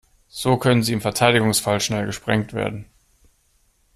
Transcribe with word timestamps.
So 0.29 0.57
können 0.57 0.81
sie 0.81 0.93
im 0.93 1.01
Verteidigungsfall 1.01 1.79
schnell 1.79 2.07
gesprengt 2.07 2.53
werden. 2.53 2.87